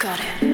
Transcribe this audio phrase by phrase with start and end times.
[0.00, 0.49] Got it.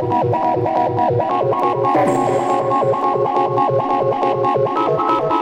[0.00, 0.24] Thank
[5.32, 5.39] you.